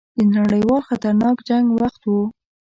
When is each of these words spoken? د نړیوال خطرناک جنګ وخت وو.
د 0.17 0.19
نړیوال 0.37 0.81
خطرناک 0.89 1.37
جنګ 1.49 1.65
وخت 1.81 2.01
وو. 2.09 2.21